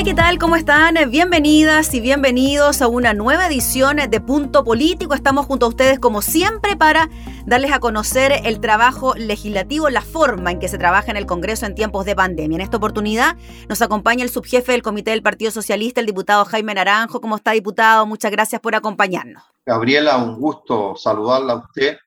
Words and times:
Hola, 0.00 0.08
¿qué 0.08 0.14
tal? 0.14 0.38
¿Cómo 0.38 0.56
están? 0.56 0.94
Bienvenidas 1.10 1.92
y 1.92 2.00
bienvenidos 2.00 2.80
a 2.80 2.88
una 2.88 3.12
nueva 3.12 3.48
edición 3.48 3.98
de 4.08 4.20
Punto 4.22 4.64
Político. 4.64 5.12
Estamos 5.12 5.44
junto 5.44 5.66
a 5.66 5.68
ustedes 5.68 5.98
como 5.98 6.22
siempre 6.22 6.74
para 6.74 7.10
darles 7.44 7.70
a 7.70 7.80
conocer 7.80 8.32
el 8.44 8.60
trabajo 8.60 9.14
legislativo, 9.14 9.90
la 9.90 10.00
forma 10.00 10.52
en 10.52 10.58
que 10.58 10.68
se 10.68 10.78
trabaja 10.78 11.10
en 11.10 11.18
el 11.18 11.26
Congreso 11.26 11.66
en 11.66 11.74
tiempos 11.74 12.06
de 12.06 12.16
pandemia. 12.16 12.56
En 12.56 12.62
esta 12.62 12.78
oportunidad 12.78 13.36
nos 13.68 13.82
acompaña 13.82 14.24
el 14.24 14.30
subjefe 14.30 14.72
del 14.72 14.80
Comité 14.80 15.10
del 15.10 15.22
Partido 15.22 15.50
Socialista, 15.50 16.00
el 16.00 16.06
diputado 16.06 16.46
Jaime 16.46 16.72
Naranjo. 16.72 17.20
¿Cómo 17.20 17.36
está, 17.36 17.50
diputado? 17.50 18.06
Muchas 18.06 18.30
gracias 18.30 18.58
por 18.62 18.74
acompañarnos. 18.74 19.42
Gabriela, 19.66 20.16
un 20.16 20.40
gusto 20.40 20.96
saludarla 20.96 21.52
a 21.52 21.56
usted 21.56 21.98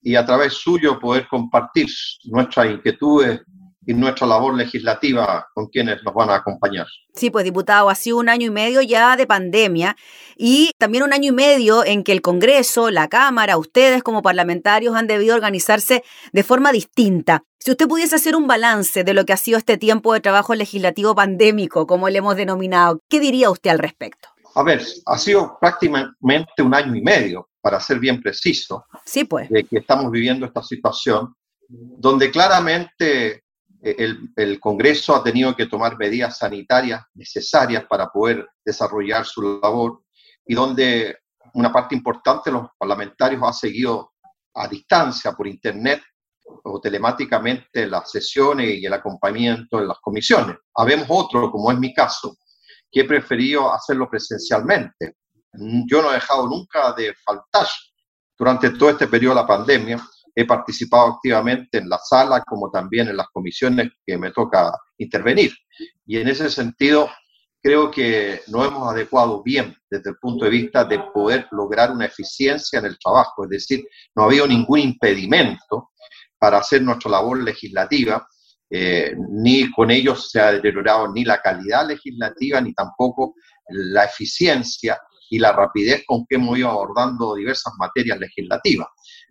y 0.00 0.14
a 0.14 0.24
través 0.24 0.52
suyo 0.52 1.00
poder 1.00 1.26
compartir 1.26 1.88
nuestras 2.26 2.70
inquietudes 2.70 3.40
y 3.86 3.94
nuestra 3.94 4.26
labor 4.26 4.54
legislativa 4.54 5.46
con 5.54 5.66
quienes 5.66 6.02
nos 6.02 6.14
van 6.14 6.30
a 6.30 6.36
acompañar. 6.36 6.86
Sí, 7.14 7.30
pues 7.30 7.44
diputado, 7.44 7.90
ha 7.90 7.94
sido 7.94 8.18
un 8.18 8.28
año 8.28 8.46
y 8.46 8.50
medio 8.50 8.82
ya 8.82 9.16
de 9.16 9.26
pandemia 9.26 9.96
y 10.36 10.70
también 10.78 11.04
un 11.04 11.12
año 11.12 11.30
y 11.30 11.34
medio 11.34 11.84
en 11.84 12.02
que 12.02 12.12
el 12.12 12.22
Congreso, 12.22 12.90
la 12.90 13.08
Cámara, 13.08 13.56
ustedes 13.56 14.02
como 14.02 14.22
parlamentarios 14.22 14.94
han 14.94 15.06
debido 15.06 15.34
organizarse 15.34 16.02
de 16.32 16.42
forma 16.42 16.72
distinta. 16.72 17.44
Si 17.58 17.70
usted 17.70 17.88
pudiese 17.88 18.16
hacer 18.16 18.36
un 18.36 18.46
balance 18.46 19.04
de 19.04 19.14
lo 19.14 19.24
que 19.24 19.32
ha 19.32 19.38
sido 19.38 19.58
este 19.58 19.78
tiempo 19.78 20.12
de 20.12 20.20
trabajo 20.20 20.54
legislativo 20.54 21.14
pandémico, 21.14 21.86
como 21.86 22.08
le 22.08 22.18
hemos 22.18 22.36
denominado, 22.36 23.00
¿qué 23.08 23.20
diría 23.20 23.50
usted 23.50 23.70
al 23.70 23.78
respecto? 23.78 24.28
A 24.54 24.62
ver, 24.62 24.82
ha 25.06 25.18
sido 25.18 25.56
prácticamente 25.60 26.62
un 26.62 26.74
año 26.74 26.94
y 26.94 27.02
medio, 27.02 27.48
para 27.64 27.80
ser 27.80 27.98
bien 27.98 28.20
preciso, 28.20 28.84
sí, 29.06 29.24
pues. 29.24 29.48
de 29.48 29.64
que 29.64 29.78
estamos 29.78 30.12
viviendo 30.12 30.44
esta 30.44 30.62
situación, 30.62 31.34
donde 31.66 32.30
claramente 32.30 33.43
el, 33.84 34.60
Congreso 34.60 35.14
ha 35.14 35.22
tenido 35.22 35.54
que 35.54 35.66
tomar 35.66 35.98
medidas 35.98 36.38
sanitarias 36.38 37.02
necesarias 37.14 37.84
para 37.88 38.08
poder 38.08 38.48
desarrollar 38.64 39.26
su 39.26 39.60
labor 39.60 40.02
y 40.46 40.54
donde 40.54 41.18
una 41.52 41.70
parte 41.70 41.94
importante 41.94 42.50
de 42.50 42.58
los 42.58 42.68
parlamentarios 42.78 43.42
ha 43.44 43.52
seguido 43.52 44.12
a 44.54 44.66
distancia 44.66 45.32
por 45.32 45.46
Internet 45.46 46.02
o 46.64 46.80
telemáticamente 46.80 47.86
las 47.86 48.10
sesiones 48.10 48.78
y 48.78 48.86
el 48.86 48.92
acompañamiento 48.92 49.78
en 49.78 49.88
las 49.88 49.98
comisiones. 50.00 50.56
Habemos 50.74 51.06
otro, 51.10 51.50
como 51.50 51.70
es 51.70 51.78
mi 51.78 51.92
caso, 51.92 52.36
que 52.90 53.00
he 53.00 53.04
preferido 53.04 53.72
hacerlo 53.72 54.08
presencialmente. 54.08 55.16
Yo 55.86 56.00
no 56.00 56.10
he 56.10 56.14
dejado 56.14 56.48
nunca 56.48 56.92
de 56.92 57.14
faltar 57.14 57.66
durante 58.36 58.70
todo 58.70 58.90
este 58.90 59.06
periodo 59.06 59.34
de 59.34 59.40
la 59.42 59.46
pandemia 59.46 60.08
he 60.34 60.44
participado 60.44 61.14
activamente 61.14 61.78
en 61.78 61.88
la 61.88 61.98
sala 61.98 62.42
como 62.42 62.70
también 62.70 63.08
en 63.08 63.16
las 63.16 63.28
comisiones 63.28 63.92
que 64.04 64.18
me 64.18 64.32
toca 64.32 64.72
intervenir. 64.98 65.52
Y 66.06 66.18
en 66.18 66.28
ese 66.28 66.50
sentido, 66.50 67.08
creo 67.62 67.90
que 67.90 68.42
nos 68.48 68.66
hemos 68.66 68.92
adecuado 68.92 69.42
bien 69.42 69.74
desde 69.88 70.10
el 70.10 70.16
punto 70.16 70.44
de 70.44 70.50
vista 70.50 70.84
de 70.84 70.98
poder 71.14 71.46
lograr 71.50 71.90
una 71.92 72.06
eficiencia 72.06 72.78
en 72.78 72.86
el 72.86 72.98
trabajo, 72.98 73.44
es 73.44 73.50
decir, 73.50 73.86
no 74.14 74.22
ha 74.22 74.26
habido 74.26 74.46
ningún 74.46 74.80
impedimento 74.80 75.92
para 76.38 76.58
hacer 76.58 76.82
nuestra 76.82 77.10
labor 77.10 77.42
legislativa, 77.42 78.28
eh, 78.68 79.14
ni 79.30 79.70
con 79.70 79.90
ello 79.90 80.14
se 80.14 80.40
ha 80.40 80.52
deteriorado 80.52 81.10
ni 81.12 81.24
la 81.24 81.40
calidad 81.40 81.86
legislativa, 81.86 82.60
ni 82.60 82.74
tampoco 82.74 83.34
la 83.68 84.04
eficiencia 84.04 84.98
y 85.30 85.38
la 85.38 85.52
rapidez 85.52 86.04
con 86.06 86.26
que 86.26 86.36
hemos 86.36 86.58
ido 86.58 86.68
abordando 86.68 87.34
diversas 87.34 87.72
materias 87.78 88.18
legislativas. 88.18 88.88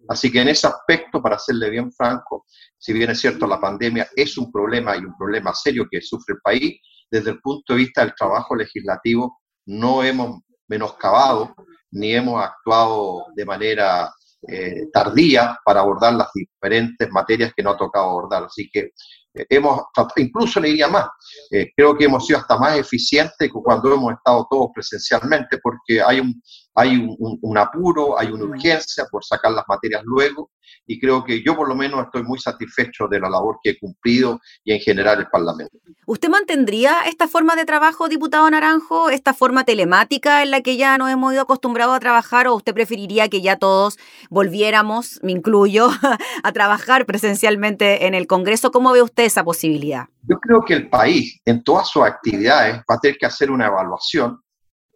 Así 0.08 0.32
que 0.32 0.42
en 0.42 0.50
ese 0.50 0.68
aspecto, 0.68 1.22
para 1.22 1.40
serle 1.40 1.70
bien 1.70 1.92
franco, 1.92 2.46
si 2.78 2.94
bien 2.94 3.10
es 3.12 3.20
cierto 3.20 3.48
la 3.48 3.60
pandemia 3.60 4.08
es 4.16 4.38
un 4.38 4.52
problema 4.52 4.96
y 4.96 5.00
un 5.00 5.18
problema 5.18 5.54
serio 5.54 5.88
que 5.90 6.02
sufre 6.02 6.36
el 6.36 6.42
país, 6.42 6.80
desde 7.10 7.32
el 7.32 7.40
punto 7.40 7.74
de 7.74 7.80
vista 7.80 8.02
del 8.02 8.16
trabajo 8.16 8.56
legislativo 8.56 9.40
no 9.66 10.04
hemos 10.04 10.42
menoscabado 10.68 11.56
ni 11.92 12.14
hemos 12.14 12.44
actuado 12.44 13.28
de 13.36 13.46
manera 13.46 14.12
eh, 14.48 14.88
tardía 14.92 15.58
para 15.64 15.82
abordar 15.82 16.14
las 16.16 16.30
diferentes 16.34 17.10
materias 17.12 17.54
que 17.56 17.64
nos 17.64 17.76
ha 17.76 17.78
tocado 17.78 18.10
abordar. 18.10 18.44
Así 18.44 18.70
que 18.72 18.92
eh, 19.34 19.46
hemos, 19.50 19.84
incluso 20.18 20.60
le 20.60 20.70
diría 20.70 20.88
más, 20.88 21.08
eh, 21.52 21.72
creo 21.76 21.96
que 21.96 22.06
hemos 22.06 22.26
sido 22.26 22.40
hasta 22.40 22.58
más 22.58 22.78
eficientes 22.78 23.36
que 23.38 23.50
cuando 23.50 23.94
hemos 23.94 24.14
estado 24.14 24.46
todos 24.50 24.70
presencialmente, 24.74 25.60
porque 25.60 26.02
hay 26.02 26.20
un, 26.20 26.42
hay 26.76 26.98
un, 26.98 27.58
apuro, 27.58 28.20
hay 28.20 28.28
una 28.28 28.46
urgencia 28.46 29.06
por 29.12 29.24
sacar 29.24 29.52
las 29.52 29.66
materias 29.68 30.02
luego, 30.06 30.52
y 30.88 31.00
creo 31.00 31.24
que 31.24 31.44
yo 31.44 31.56
por 31.56 31.68
lo 31.68 31.76
menos 31.76 32.06
estoy 32.06 32.24
muy 32.24 32.40
satisfecho 32.40 33.08
de 33.08 33.20
la 33.20 33.30
labor 33.30 33.60
que 33.62 33.72
he 33.72 33.80
cumplido 33.80 34.40
y 34.64 34.74
en 34.74 34.80
general 34.80 35.20
el 35.20 35.28
Parlamento. 35.28 35.78
¿Usted 36.06 36.30
mantendría 36.30 37.04
esta 37.08 37.28
forma 37.28 37.56
de 37.56 37.66
trabajo, 37.66 38.10
diputado 38.10 38.50
Naranjo, 38.50 39.10
esta 39.10 39.34
forma 39.34 39.64
telemática 39.64 40.42
en 40.42 40.52
la 40.52 40.62
que 40.62 40.76
ya 40.76 40.98
nos 40.98 41.10
hemos 41.10 41.34
ido 41.34 41.44
acostumbrados 41.44 41.96
a 41.96 42.00
trabajar, 42.00 42.48
o 42.48 42.56
usted 42.56 42.74
preferiría 42.74 43.30
que 43.30 43.42
ya 43.42 43.58
todos 43.58 43.98
volviéramos, 44.30 45.20
me 45.22 45.32
incluyo, 45.32 45.90
a 46.44 46.52
trabajar 46.52 47.06
presencialmente 47.06 48.08
en 48.08 48.16
el 48.16 48.28
Congreso? 48.28 48.72
¿Cómo 48.72 48.92
ve 48.92 49.02
usted 49.02 49.24
esa 49.24 49.44
posibilidad? 49.44 50.08
Yo 50.24 50.40
creo 50.40 50.64
que 50.66 50.74
el 50.74 50.90
país, 50.90 51.40
en 51.46 51.64
todas 51.64 51.90
sus 51.90 52.04
actividades, 52.04 52.78
va 52.78 52.96
a 52.96 53.00
tener 53.00 53.18
que 53.18 53.26
hacer 53.26 53.52
una 53.52 53.68
evaluación 53.68 54.40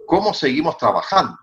cómo 0.07 0.33
seguimos 0.33 0.77
trabajando. 0.77 1.37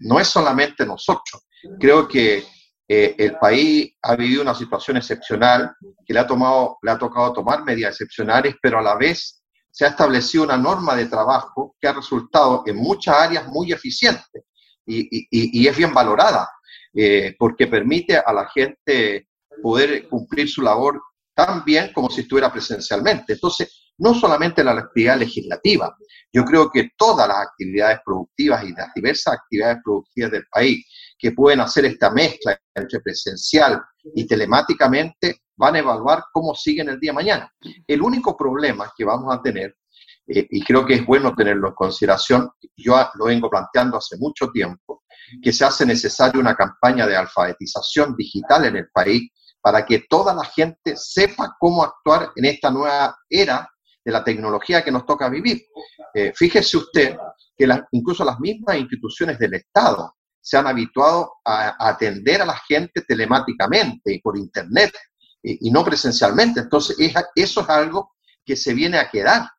No 0.00 0.20
es 0.20 0.28
solamente 0.28 0.86
nosotros. 0.86 1.46
Creo 1.78 2.06
que 2.06 2.44
eh, 2.86 3.14
el 3.18 3.36
país 3.36 3.92
ha 4.02 4.16
vivido 4.16 4.42
una 4.42 4.54
situación 4.54 4.96
excepcional 4.96 5.74
que 6.06 6.14
le 6.14 6.20
ha, 6.20 6.26
tomado, 6.26 6.78
le 6.82 6.90
ha 6.90 6.98
tocado 6.98 7.32
tomar 7.32 7.64
medidas 7.64 7.92
excepcionales, 7.92 8.54
pero 8.62 8.78
a 8.78 8.82
la 8.82 8.96
vez 8.96 9.42
se 9.70 9.84
ha 9.84 9.88
establecido 9.88 10.44
una 10.44 10.56
norma 10.56 10.96
de 10.96 11.06
trabajo 11.06 11.76
que 11.80 11.88
ha 11.88 11.92
resultado 11.92 12.62
en 12.66 12.76
muchas 12.76 13.14
áreas 13.14 13.46
muy 13.48 13.72
eficiente 13.72 14.44
y, 14.86 15.68
es 15.68 15.76
bien 15.76 15.92
valorada, 15.92 16.48
eh, 16.94 17.36
porque 17.38 17.66
permite 17.66 18.16
a 18.16 18.32
la 18.32 18.48
gente 18.48 19.28
poder 19.62 20.08
cumplir 20.08 20.48
su 20.48 20.62
labor 20.62 21.00
tan 21.38 21.64
bien 21.64 21.92
como 21.92 22.10
si 22.10 22.22
estuviera 22.22 22.52
presencialmente. 22.52 23.34
Entonces, 23.34 23.92
no 23.98 24.12
solamente 24.12 24.64
la 24.64 24.72
actividad 24.72 25.16
legislativa, 25.16 25.96
yo 26.32 26.44
creo 26.44 26.68
que 26.68 26.90
todas 26.96 27.28
las 27.28 27.46
actividades 27.46 28.00
productivas 28.04 28.64
y 28.64 28.72
las 28.72 28.92
diversas 28.92 29.34
actividades 29.34 29.78
productivas 29.84 30.32
del 30.32 30.46
país 30.50 30.84
que 31.16 31.30
pueden 31.30 31.60
hacer 31.60 31.84
esta 31.84 32.10
mezcla 32.10 32.60
entre 32.74 32.98
presencial 32.98 33.80
y 34.16 34.26
telemáticamente 34.26 35.42
van 35.56 35.76
a 35.76 35.78
evaluar 35.78 36.24
cómo 36.32 36.56
siguen 36.56 36.88
el 36.88 36.98
día 36.98 37.12
de 37.12 37.16
mañana. 37.16 37.54
El 37.86 38.02
único 38.02 38.36
problema 38.36 38.92
que 38.96 39.04
vamos 39.04 39.32
a 39.32 39.40
tener, 39.40 39.76
eh, 40.26 40.44
y 40.50 40.60
creo 40.64 40.84
que 40.84 40.94
es 40.94 41.06
bueno 41.06 41.36
tenerlo 41.36 41.68
en 41.68 41.74
consideración, 41.74 42.50
yo 42.76 42.96
lo 43.14 43.26
vengo 43.26 43.48
planteando 43.48 43.96
hace 43.96 44.16
mucho 44.18 44.50
tiempo, 44.50 45.04
que 45.40 45.52
se 45.52 45.64
hace 45.64 45.86
necesaria 45.86 46.40
una 46.40 46.56
campaña 46.56 47.06
de 47.06 47.16
alfabetización 47.16 48.16
digital 48.16 48.64
en 48.64 48.76
el 48.76 48.88
país 48.90 49.30
para 49.68 49.84
que 49.84 50.06
toda 50.08 50.32
la 50.32 50.44
gente 50.44 50.96
sepa 50.96 51.54
cómo 51.60 51.84
actuar 51.84 52.32
en 52.36 52.46
esta 52.46 52.70
nueva 52.70 53.14
era 53.28 53.70
de 54.02 54.10
la 54.10 54.24
tecnología 54.24 54.82
que 54.82 54.90
nos 54.90 55.04
toca 55.04 55.28
vivir. 55.28 55.62
Eh, 56.14 56.32
fíjese 56.34 56.78
usted 56.78 57.18
que 57.54 57.68
incluso 57.92 58.24
las 58.24 58.40
mismas 58.40 58.78
instituciones 58.78 59.38
del 59.38 59.52
Estado 59.52 60.14
se 60.40 60.56
han 60.56 60.66
habituado 60.66 61.34
a, 61.44 61.86
atender 61.86 62.40
a 62.40 62.46
la 62.46 62.58
gente 62.66 63.02
telemáticamente 63.02 64.14
y 64.14 64.22
por 64.22 64.38
Internet 64.38 64.90
y, 65.42 65.70
no 65.70 65.84
presencialmente. 65.84 66.60
Entonces, 66.60 66.96
eso 67.34 67.60
es 67.60 67.68
algo 67.68 68.14
que 68.46 68.56
se 68.56 68.72
viene 68.72 68.96
a 68.96 69.10
quedar. 69.10 69.50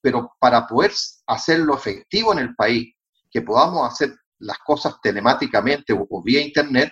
Pero 0.00 0.32
para 0.38 0.66
poder 0.66 0.92
hacerlo 1.26 1.74
efectivo 1.74 2.32
en 2.32 2.38
el 2.38 2.54
país, 2.54 2.94
que 3.30 3.42
podamos 3.42 3.92
hacer 3.92 4.16
las 4.38 4.56
cosas 4.60 4.94
telemáticamente 5.02 5.92
o 5.92 6.22
vía 6.22 6.40
Internet, 6.40 6.90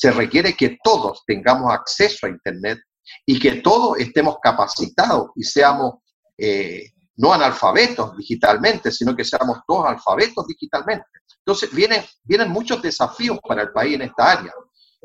se 0.00 0.10
requiere 0.12 0.54
que 0.54 0.78
todos 0.82 1.22
tengamos 1.26 1.70
acceso 1.74 2.26
a 2.26 2.30
Internet 2.30 2.78
y 3.26 3.38
que 3.38 3.56
todos 3.56 3.98
estemos 3.98 4.36
capacitados 4.42 5.28
y 5.36 5.42
seamos 5.42 5.96
eh, 6.38 6.86
no 7.16 7.34
analfabetos 7.34 8.16
digitalmente, 8.16 8.90
sino 8.90 9.14
que 9.14 9.24
seamos 9.24 9.58
todos 9.66 9.86
alfabetos 9.86 10.46
digitalmente. 10.46 11.04
Entonces, 11.44 11.70
vienen, 11.74 12.02
vienen 12.24 12.50
muchos 12.50 12.80
desafíos 12.80 13.38
para 13.46 13.60
el 13.60 13.72
país 13.72 13.96
en 13.96 14.02
esta 14.02 14.32
área, 14.32 14.52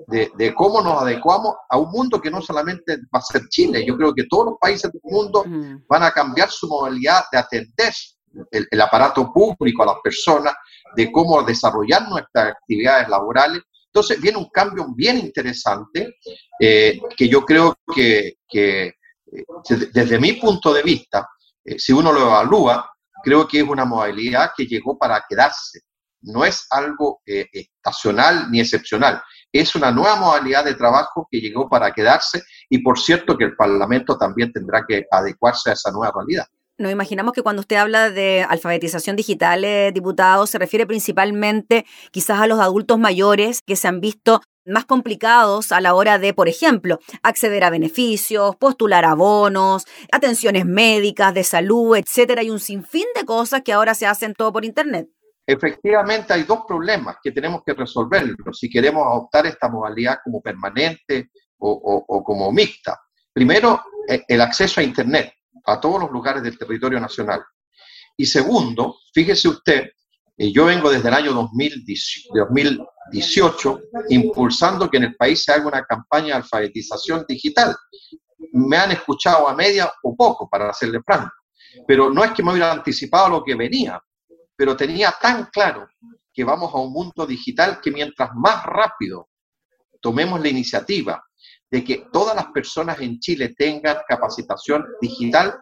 de, 0.08 0.54
cómo 0.56 0.82
nos 0.82 1.02
adecuamos 1.02 1.56
a 1.70 1.78
un 1.78 1.92
mundo 1.92 2.22
que 2.22 2.32
no 2.32 2.42
solamente 2.42 2.98
va 3.14 3.20
a 3.20 3.22
ser 3.22 3.50
Chile, 3.50 3.86
yo 3.86 3.98
creo 3.98 4.14
que 4.14 4.28
todos 4.30 4.46
los 4.46 4.56
países 4.60 4.92
del 4.94 5.02
mundo 5.04 5.44
van 5.90 6.04
a 6.04 6.12
cambiar 6.12 6.50
su 6.50 6.68
modalidad 6.68 7.24
de 7.34 7.38
atender 7.38 7.94
el, 8.52 8.82
aparato 8.82 9.30
público 9.34 9.84
a 9.84 9.88
las 9.88 9.98
personas, 10.02 10.54
de 10.96 11.12
cómo 11.12 11.44
desarrollar 11.44 12.08
nuestras 12.08 12.54
actividades 12.54 13.10
laborales. 13.10 13.62
Entonces, 13.96 14.20
viene 14.20 14.38
un 14.38 14.50
cambio 14.50 14.88
bien 14.94 15.18
interesante 15.20 16.18
eh, 16.60 17.00
que 17.16 17.30
yo 17.30 17.46
creo 17.46 17.78
que, 17.96 18.40
eh, 18.52 18.94
desde 19.94 20.20
mi 20.20 20.34
punto 20.34 20.74
de 20.74 20.84
vista, 20.84 21.30
eh, 21.64 21.80
si 21.80 21.94
uno 21.94 22.12
lo 22.12 22.24
evalúa, 22.24 22.92
creo 23.24 23.48
que 23.48 23.60
es 23.60 23.64
una 23.64 23.86
modalidad 23.86 24.52
que 24.54 24.66
llegó 24.66 24.98
para 24.98 25.24
quedarse. 25.30 25.80
No 26.24 26.44
es 26.44 26.68
algo 26.72 27.22
estacional 27.26 28.52
ni 28.52 28.60
excepcional. 28.60 29.24
Es 29.50 29.76
una 29.76 29.92
nueva 29.92 30.18
modalidad 30.18 30.66
de 30.66 30.74
trabajo 30.74 31.26
que 31.32 31.40
llegó 31.40 31.70
para 31.70 31.94
quedarse 31.94 32.44
y 32.70 32.80
por 32.80 33.00
cierto 33.00 33.38
que 33.38 33.46
el 33.46 33.56
Parlamento 33.56 34.18
también 34.18 34.52
tendrá 34.52 34.84
que 34.86 35.06
adecuarse 35.10 35.70
a 35.70 35.74
esa 35.74 35.90
nueva 35.92 36.12
realidad. 36.14 36.48
Nos 36.78 36.92
imaginamos 36.92 37.34
que 37.34 37.42
cuando 37.42 37.62
usted 37.62 37.78
habla 37.78 38.10
de 38.10 38.46
alfabetización 38.48 39.16
digital, 39.16 39.64
eh, 39.64 39.92
diputado, 39.94 40.46
se 40.46 40.58
refiere 40.58 40.86
principalmente 40.86 41.86
quizás 42.12 42.42
a 42.42 42.48
los 42.48 42.60
adultos 42.60 43.00
mayores 43.00 43.62
que 43.66 43.78
se 43.78 43.88
han 43.88 44.02
visto 44.02 44.42
más 44.66 44.84
complicados 44.86 45.72
a 45.72 45.80
la 45.80 45.94
hora 45.94 46.20
de, 46.20 46.34
por 46.34 46.50
ejemplo, 46.50 47.00
acceder 47.24 47.64
a 47.64 47.70
beneficios, 47.70 48.58
postular 48.58 49.06
abonos, 49.06 49.86
atenciones 50.12 50.66
médicas, 50.66 51.34
de 51.34 51.46
salud, 51.46 51.96
etcétera, 51.96 52.44
y 52.44 52.50
un 52.50 52.60
sinfín 52.60 53.06
de 53.16 53.26
cosas 53.26 53.62
que 53.62 53.72
ahora 53.72 53.94
se 53.94 54.08
hacen 54.08 54.34
todo 54.34 54.52
por 54.52 54.66
internet. 54.66 55.08
Efectivamente, 55.48 56.34
hay 56.34 56.44
dos 56.44 56.62
problemas 56.68 57.18
que 57.24 57.32
tenemos 57.32 57.62
que 57.66 57.74
resolver 57.74 58.36
si 58.52 58.70
queremos 58.70 59.06
adoptar 59.06 59.46
esta 59.46 59.70
modalidad 59.70 60.18
como 60.24 60.42
permanente 60.42 61.30
o 61.58 62.24
como 62.26 62.52
mixta. 62.52 63.00
Primero, 63.32 63.82
eh, 64.08 64.24
el 64.28 64.42
acceso 64.42 64.80
a 64.80 64.84
Internet 64.84 65.34
a 65.66 65.80
todos 65.80 66.02
los 66.02 66.12
lugares 66.12 66.44
del 66.44 66.58
territorio 66.58 67.00
nacional. 67.00 67.42
Y 68.18 68.26
segundo, 68.26 68.98
fíjese 69.14 69.50
usted, 69.50 69.90
eh, 70.38 70.52
yo 70.52 70.66
vengo 70.66 70.90
desde 70.90 71.08
el 71.08 71.14
año 71.14 71.32
2018 71.34 73.80
impulsando 74.10 74.90
que 74.90 74.98
en 74.98 75.04
el 75.04 75.16
país 75.16 75.44
se 75.44 75.54
haga 75.54 75.68
una 75.68 75.84
campaña 75.84 76.28
de 76.28 76.34
alfabetización 76.34 77.26
digital. 77.28 77.76
Me 78.52 78.78
han 78.78 78.92
escuchado 78.92 79.48
a 79.48 79.56
media 79.56 79.92
o 80.04 80.16
poco, 80.16 80.50
para 80.50 80.70
hacerle 80.70 81.02
franco, 81.06 81.32
pero 81.88 82.10
no 82.10 82.24
es 82.24 82.32
que 82.32 82.44
me 82.44 82.52
hubiera 82.52 82.72
anticipado 82.72 83.30
lo 83.30 83.44
que 83.44 83.56
venía, 83.56 84.02
pero 84.56 84.76
tenía 84.76 85.16
tan 85.20 85.46
claro 85.46 85.88
que 86.34 86.44
vamos 86.44 86.74
a 86.74 86.78
un 86.78 86.92
mundo 86.92 87.26
digital 87.26 87.80
que 87.82 87.92
mientras 87.92 88.30
más 88.36 88.66
rápido 88.66 89.30
tomemos 90.02 90.42
la 90.42 90.50
iniciativa 90.50 91.24
de 91.72 91.84
que 91.84 92.08
todas 92.12 92.36
las 92.36 92.48
personas 92.48 93.00
en 93.00 93.20
Chile 93.20 93.54
tengan 93.58 93.98
capacitación 94.08 94.86
digital 95.02 95.60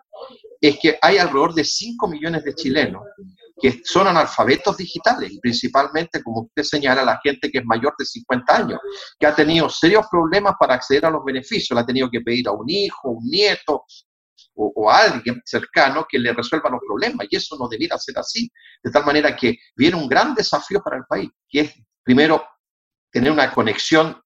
es 0.60 0.80
que 0.80 0.98
hay 1.02 1.18
alrededor 1.18 1.54
de 1.54 1.64
5 1.64 2.08
millones 2.08 2.44
de 2.44 2.54
chilenos 2.54 3.04
que 3.62 3.82
son 3.86 4.08
analfabetos 4.08 4.78
digitales 4.78 5.32
y 5.32 5.40
principalmente, 5.40 6.22
como 6.22 6.42
usted 6.42 6.64
señala, 6.64 7.06
la 7.06 7.20
gente 7.24 7.50
que 7.50 7.60
es 7.60 7.66
mayor 7.66 7.94
de 7.98 8.06
50 8.06 8.56
años, 8.56 8.80
que 9.20 9.28
ha 9.28 9.36
tenido 9.36 9.70
serios 9.70 10.06
problemas 10.10 10.56
para 10.60 10.76
acceder 10.76 11.06
a 11.06 11.10
los 11.10 11.24
beneficios, 11.24 11.76
le 11.76 11.82
ha 11.82 11.86
tenido 11.86 12.10
que 12.10 12.22
pedir 12.22 12.48
a 12.48 12.52
un 12.52 12.70
hijo, 12.70 13.12
un 13.12 13.24
nieto 13.24 13.86
o, 14.56 14.90
a 14.90 15.04
alguien 15.04 15.42
cercano 15.46 16.06
que 16.10 16.20
le 16.20 16.34
resuelva 16.34 16.70
los 16.70 16.82
problemas 16.86 17.28
y 17.30 17.36
eso 17.36 17.56
no 17.58 17.68
debiera 17.68 17.98
ser 17.98 18.18
así, 18.18 18.52
de 18.84 18.92
tal 18.92 19.06
manera 19.06 19.36
que 19.36 19.58
viene 19.76 19.96
un 19.96 20.08
gran 20.08 20.36
desafío 20.36 20.82
para 20.82 20.98
el 20.98 21.04
país, 21.08 21.30
que 21.48 21.62
es 21.62 21.74
primero 22.04 22.44
tener 23.12 23.32
una 23.32 23.52
conexión 23.52 24.20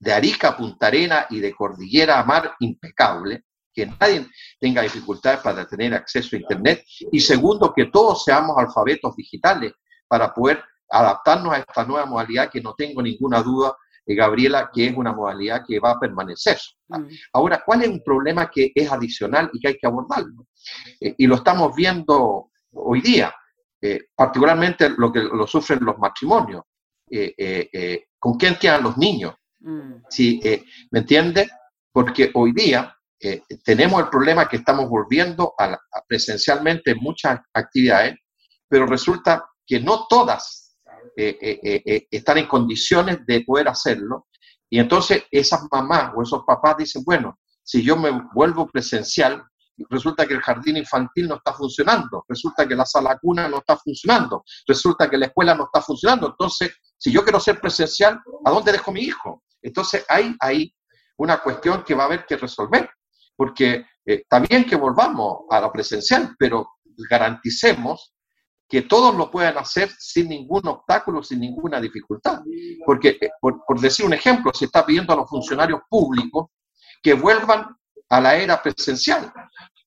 de 0.00 0.12
Arica 0.12 0.48
a 0.48 0.56
Punta 0.56 0.86
Arena 0.86 1.26
y 1.28 1.40
de 1.40 1.54
Cordillera 1.54 2.18
a 2.18 2.24
Mar 2.24 2.54
impecable, 2.60 3.44
que 3.72 3.86
nadie 3.86 4.26
tenga 4.58 4.82
dificultades 4.82 5.40
para 5.40 5.66
tener 5.66 5.94
acceso 5.94 6.34
a 6.34 6.40
Internet. 6.40 6.82
Y 7.12 7.20
segundo, 7.20 7.72
que 7.74 7.86
todos 7.86 8.24
seamos 8.24 8.56
alfabetos 8.56 9.14
digitales 9.14 9.72
para 10.08 10.32
poder 10.32 10.64
adaptarnos 10.88 11.52
a 11.52 11.58
esta 11.58 11.84
nueva 11.84 12.06
modalidad 12.06 12.50
que 12.50 12.60
no 12.60 12.74
tengo 12.74 13.02
ninguna 13.02 13.42
duda, 13.42 13.76
eh, 14.06 14.14
Gabriela, 14.14 14.70
que 14.72 14.86
es 14.86 14.96
una 14.96 15.12
modalidad 15.12 15.62
que 15.66 15.78
va 15.78 15.92
a 15.92 16.00
permanecer. 16.00 16.58
Mm. 16.88 17.04
Ahora, 17.34 17.62
¿cuál 17.64 17.82
es 17.82 17.88
un 17.88 18.02
problema 18.02 18.50
que 18.50 18.72
es 18.74 18.90
adicional 18.90 19.50
y 19.52 19.60
que 19.60 19.68
hay 19.68 19.78
que 19.78 19.86
abordarlo? 19.86 20.46
Eh, 21.00 21.14
y 21.18 21.26
lo 21.26 21.36
estamos 21.36 21.74
viendo 21.76 22.50
hoy 22.72 23.02
día, 23.02 23.32
eh, 23.80 24.06
particularmente 24.16 24.90
lo 24.96 25.12
que 25.12 25.20
lo 25.20 25.46
sufren 25.46 25.78
los 25.82 25.98
matrimonios. 25.98 26.62
¿Con 28.20 28.34
quién 28.34 28.56
quedan 28.56 28.84
los 28.84 28.96
niños? 28.96 29.34
Mm. 29.60 30.02
Sí, 30.08 30.40
eh, 30.42 30.64
¿Me 30.90 31.00
entiende? 31.00 31.48
Porque 31.92 32.30
hoy 32.34 32.52
día 32.52 32.96
eh, 33.20 33.42
tenemos 33.64 34.00
el 34.00 34.08
problema 34.08 34.48
que 34.48 34.56
estamos 34.56 34.88
volviendo 34.88 35.54
a, 35.58 35.78
presencialmente 36.06 36.94
muchas 36.94 37.40
actividades, 37.52 38.16
pero 38.68 38.86
resulta 38.86 39.44
que 39.66 39.80
no 39.80 40.06
todas 40.08 40.78
eh, 41.16 42.06
están 42.10 42.38
en 42.38 42.46
condiciones 42.46 43.24
de 43.26 43.42
poder 43.42 43.68
hacerlo. 43.68 44.28
Y 44.68 44.78
entonces 44.78 45.24
esas 45.30 45.62
mamás 45.70 46.12
o 46.16 46.22
esos 46.22 46.44
papás 46.46 46.76
dicen, 46.78 47.02
bueno, 47.04 47.38
si 47.62 47.82
yo 47.82 47.96
me 47.96 48.10
vuelvo 48.32 48.68
presencial, 48.68 49.44
resulta 49.88 50.26
que 50.26 50.34
el 50.34 50.40
jardín 50.40 50.76
infantil 50.76 51.28
no 51.28 51.36
está 51.36 51.52
funcionando, 51.52 52.24
resulta 52.28 52.66
que 52.66 52.74
la 52.74 52.84
sala 52.84 53.18
cuna 53.18 53.48
no 53.48 53.58
está 53.58 53.76
funcionando, 53.76 54.44
resulta 54.66 55.08
que 55.08 55.16
la 55.16 55.26
escuela 55.26 55.54
no 55.54 55.64
está 55.64 55.80
funcionando. 55.80 56.28
Entonces, 56.28 56.76
si 56.98 57.10
yo 57.10 57.22
quiero 57.22 57.40
ser 57.40 57.60
presencial, 57.60 58.20
¿a 58.44 58.50
dónde 58.50 58.72
dejo 58.72 58.92
mi 58.92 59.00
hijo? 59.00 59.42
Entonces 59.62 60.04
hay 60.08 60.34
ahí 60.40 60.74
una 61.16 61.38
cuestión 61.42 61.84
que 61.84 61.94
va 61.94 62.04
a 62.04 62.06
haber 62.06 62.24
que 62.26 62.36
resolver, 62.36 62.90
porque 63.36 63.86
eh, 64.04 64.24
también 64.28 64.64
que 64.64 64.76
volvamos 64.76 65.40
a 65.50 65.60
la 65.60 65.70
presencial, 65.70 66.34
pero 66.38 66.68
garanticemos 67.08 68.14
que 68.68 68.82
todos 68.82 69.14
lo 69.14 69.30
puedan 69.30 69.58
hacer 69.58 69.90
sin 69.98 70.28
ningún 70.28 70.66
obstáculo, 70.68 71.22
sin 71.22 71.40
ninguna 71.40 71.80
dificultad. 71.80 72.40
Porque, 72.86 73.18
eh, 73.20 73.30
por, 73.40 73.64
por, 73.66 73.80
decir 73.80 74.06
un 74.06 74.14
ejemplo, 74.14 74.52
se 74.54 74.66
está 74.66 74.86
pidiendo 74.86 75.12
a 75.12 75.16
los 75.16 75.28
funcionarios 75.28 75.80
públicos 75.88 76.50
que 77.02 77.14
vuelvan 77.14 77.76
a 78.08 78.20
la 78.20 78.36
era 78.36 78.62
presencial, 78.62 79.32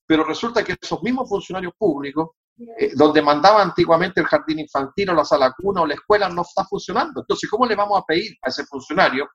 pero 0.06 0.24
resulta 0.24 0.62
que 0.62 0.76
esos 0.80 1.02
mismos 1.02 1.28
funcionarios 1.28 1.72
públicos 1.78 2.30
eh, 2.78 2.92
donde 2.94 3.20
mandaba 3.20 3.62
antiguamente 3.62 4.20
el 4.20 4.26
jardín 4.26 4.60
infantil 4.60 5.10
o 5.10 5.14
la 5.14 5.24
sala 5.24 5.52
cuna 5.56 5.80
o 5.80 5.86
la 5.86 5.94
escuela 5.94 6.28
no 6.28 6.42
está 6.42 6.64
funcionando. 6.64 7.20
Entonces, 7.20 7.50
¿cómo 7.50 7.66
le 7.66 7.74
vamos 7.74 8.00
a 8.00 8.04
pedir 8.04 8.36
a 8.42 8.48
ese 8.48 8.64
funcionario 8.64 9.28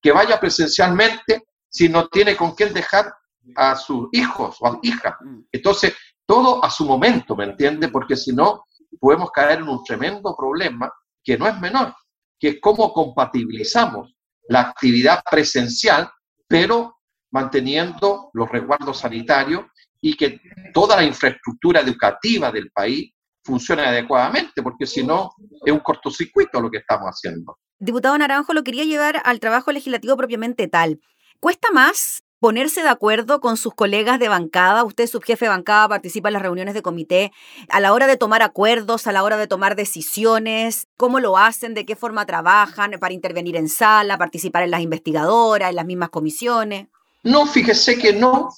que 0.00 0.12
vaya 0.12 0.38
presencialmente 0.38 1.44
si 1.68 1.88
no 1.88 2.08
tiene 2.08 2.36
con 2.36 2.54
quién 2.54 2.72
dejar 2.72 3.12
a 3.54 3.76
sus 3.76 4.08
hijos 4.12 4.56
o 4.60 4.66
a 4.66 4.78
hijas? 4.82 5.14
Entonces, 5.52 5.94
todo 6.26 6.64
a 6.64 6.70
su 6.70 6.84
momento, 6.84 7.36
¿me 7.36 7.44
entiende? 7.44 7.88
Porque 7.88 8.16
si 8.16 8.32
no, 8.32 8.66
podemos 8.98 9.30
caer 9.30 9.60
en 9.60 9.68
un 9.68 9.84
tremendo 9.84 10.34
problema 10.36 10.92
que 11.22 11.38
no 11.38 11.46
es 11.46 11.58
menor, 11.60 11.94
que 12.38 12.48
es 12.48 12.56
cómo 12.60 12.92
compatibilizamos 12.92 14.14
la 14.48 14.60
actividad 14.60 15.22
presencial, 15.30 16.10
pero 16.46 16.98
manteniendo 17.32 18.30
los 18.32 18.48
resguardos 18.48 18.98
sanitarios 18.98 19.66
y 20.00 20.16
que 20.16 20.40
toda 20.72 20.96
la 20.96 21.04
infraestructura 21.04 21.80
educativa 21.80 22.50
del 22.52 22.70
país 22.70 23.12
funcione 23.44 23.84
adecuadamente, 23.84 24.62
porque 24.62 24.86
si 24.86 25.04
no 25.04 25.30
es 25.64 25.72
un 25.72 25.80
cortocircuito 25.80 26.60
lo 26.60 26.70
que 26.70 26.78
estamos 26.78 27.08
haciendo. 27.08 27.58
Diputado 27.78 28.16
Naranjo, 28.16 28.54
lo 28.54 28.64
quería 28.64 28.84
llevar 28.84 29.20
al 29.24 29.38
trabajo 29.38 29.70
legislativo 29.70 30.16
propiamente 30.16 30.66
tal. 30.66 30.98
¿Cuesta 31.40 31.70
más 31.72 32.22
ponerse 32.40 32.82
de 32.82 32.88
acuerdo 32.88 33.40
con 33.40 33.58
sus 33.58 33.74
colegas 33.74 34.18
de 34.18 34.30
bancada? 34.30 34.82
Usted, 34.82 35.06
subjefe 35.06 35.44
de 35.44 35.50
bancada, 35.50 35.86
participa 35.86 36.30
en 36.30 36.34
las 36.34 36.42
reuniones 36.42 36.72
de 36.72 36.80
comité. 36.80 37.32
A 37.68 37.80
la 37.80 37.92
hora 37.92 38.06
de 38.06 38.16
tomar 38.16 38.40
acuerdos, 38.40 39.06
a 39.06 39.12
la 39.12 39.22
hora 39.22 39.36
de 39.36 39.46
tomar 39.46 39.76
decisiones, 39.76 40.88
¿cómo 40.96 41.20
lo 41.20 41.36
hacen? 41.36 41.74
¿De 41.74 41.84
qué 41.84 41.96
forma 41.96 42.24
trabajan 42.24 42.92
para 42.98 43.12
intervenir 43.12 43.56
en 43.56 43.68
sala, 43.68 44.16
participar 44.16 44.62
en 44.62 44.70
las 44.70 44.80
investigadoras, 44.80 45.68
en 45.68 45.76
las 45.76 45.84
mismas 45.84 46.08
comisiones? 46.08 46.86
No, 47.24 47.44
fíjese 47.44 47.98
que 47.98 48.14
no, 48.14 48.48